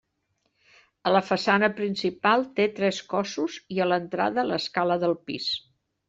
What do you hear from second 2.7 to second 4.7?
tres cossos i a l'entrada